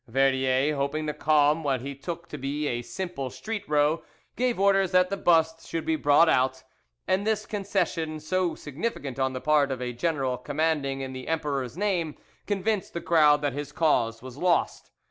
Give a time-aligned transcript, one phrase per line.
[0.07, 4.01] Verdier, hoping to calm, what he took to be a simple street row,
[4.35, 6.63] gave orders that the bust should be brought out,
[7.07, 11.77] and this concession, so significant on the part of a general commanding in the emperor's
[11.77, 12.17] name,
[12.47, 14.89] convinced the crowd that his cause was lost.